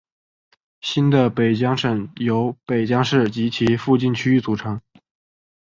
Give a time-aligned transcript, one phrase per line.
[0.81, 4.81] 新的北江省由北江市及其附近区域组成。